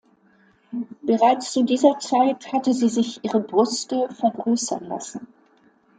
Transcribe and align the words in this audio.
Bereits 1.03 1.53
zu 1.53 1.61
dieser 1.63 1.99
Zeit 1.99 2.51
hatte 2.51 2.73
sie 2.73 2.89
sich 2.89 3.23
ihre 3.23 3.39
Brüste 3.39 4.09
vergrößern 4.09 4.85
lassen. 4.85 5.27